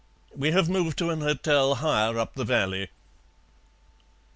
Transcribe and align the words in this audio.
We 0.35 0.49
have 0.51 0.67
moved 0.67 0.97
to 0.97 1.11
an 1.11 1.21
hotel 1.21 1.75
higher 1.75 2.17
up 2.17 2.33
the 2.33 2.43
valley." 2.43 2.89